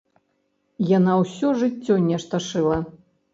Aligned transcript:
Яна 0.97 1.17
ўсё 1.19 1.51
жыццё 1.61 1.99
нешта 2.09 2.41
шыла. 2.49 2.81